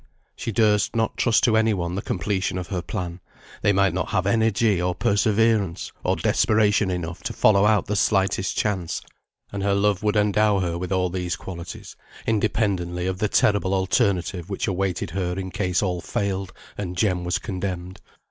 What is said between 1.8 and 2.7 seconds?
the completion of